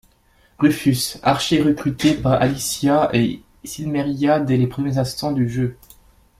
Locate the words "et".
3.13-3.43